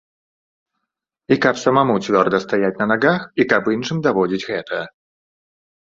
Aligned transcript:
І 1.35 1.37
каб 1.43 1.55
самому 1.65 1.95
цвёрда 2.07 2.37
стаяць 2.45 2.73
на 2.81 2.85
нагах, 2.95 3.21
і 3.45 3.49
каб 3.53 3.71
іншым 3.77 3.97
даводзіць 4.09 4.45
гэта. 4.49 4.83